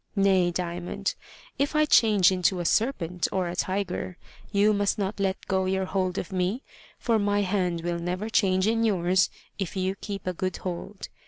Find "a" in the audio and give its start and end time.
2.59-2.65, 3.47-3.55, 10.25-10.33